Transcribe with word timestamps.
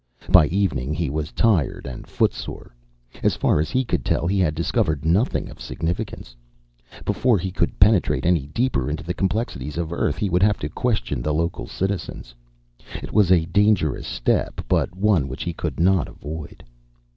By 0.29 0.47
evening, 0.47 0.95
he 0.95 1.11
was 1.11 1.31
tired 1.31 1.85
and 1.85 2.07
footsore. 2.07 2.73
As 3.21 3.35
far 3.35 3.59
as 3.59 3.69
he 3.69 3.85
could 3.85 4.03
tell, 4.03 4.25
he 4.25 4.39
had 4.39 4.55
discovered 4.55 5.05
nothing 5.05 5.47
of 5.47 5.61
significance. 5.61 6.35
Before 7.05 7.37
he 7.37 7.51
could 7.51 7.79
penetrate 7.79 8.25
any 8.25 8.47
deeper 8.47 8.89
into 8.89 9.03
the 9.03 9.13
complexities 9.13 9.77
of 9.77 9.93
Earth, 9.93 10.17
he 10.17 10.27
would 10.31 10.41
have 10.41 10.57
to 10.57 10.69
question 10.69 11.21
the 11.21 11.35
local 11.35 11.67
citizens. 11.67 12.33
It 13.03 13.13
was 13.13 13.31
a 13.31 13.45
dangerous 13.45 14.07
step, 14.07 14.61
but 14.67 14.95
one 14.97 15.27
which 15.27 15.43
he 15.43 15.53
could 15.53 15.79
not 15.79 16.07
avoid. 16.07 16.63